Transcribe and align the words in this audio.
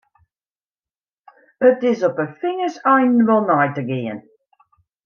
It 1.69 1.77
is 1.91 2.05
op 2.09 2.17
'e 2.21 2.27
fingerseinen 2.41 3.25
wol 3.29 3.43
nei 3.49 3.69
te 3.75 3.83
gean. 3.89 4.19